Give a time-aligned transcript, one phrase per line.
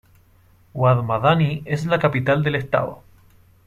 [0.73, 3.03] Wad Madani es la capital del estado.